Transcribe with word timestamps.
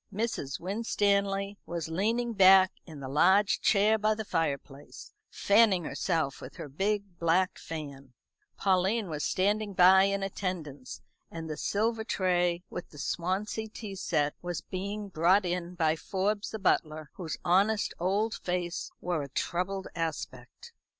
Mrs. 0.11 0.59
Winstanley 0.59 1.59
was 1.67 1.87
leaning 1.87 2.33
back 2.33 2.71
in 2.87 3.01
the 3.01 3.07
large 3.07 3.61
chair 3.61 3.99
by 3.99 4.15
the 4.15 4.25
fireplace, 4.25 5.13
fanning 5.29 5.83
herself 5.83 6.41
with 6.41 6.55
her 6.55 6.67
big 6.67 7.19
black 7.19 7.59
fan; 7.59 8.13
Pauline 8.57 9.11
was 9.11 9.23
standing 9.23 9.73
by 9.75 10.05
in 10.05 10.23
attendance; 10.23 11.01
and 11.29 11.47
the 11.47 11.55
silver 11.55 12.03
tray, 12.03 12.63
with 12.67 12.89
the 12.89 12.97
Swansee 12.97 13.67
tea 13.67 13.93
set, 13.93 14.33
was 14.41 14.61
being 14.61 15.07
brought 15.09 15.45
in 15.45 15.75
by 15.75 15.95
Forbes 15.95 16.49
the 16.49 16.57
butler, 16.57 17.11
whose 17.17 17.37
honest 17.45 17.93
old 17.99 18.33
face 18.33 18.89
wore 19.01 19.21
a 19.21 19.29
troubled 19.29 19.87
aspect. 19.95 20.73